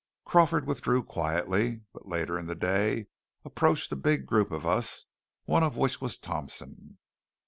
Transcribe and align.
Crawford 0.25 0.65
withdrew 0.65 1.03
quietly, 1.03 1.81
but 1.93 2.07
later 2.07 2.35
in 2.35 2.47
the 2.47 2.55
day 2.55 3.05
approached 3.45 3.91
a 3.91 3.95
big 3.95 4.25
group 4.25 4.49
of 4.49 4.65
us, 4.65 5.05
one 5.45 5.61
of 5.61 5.77
which 5.77 6.01
was 6.01 6.17
Thompson. 6.17 6.97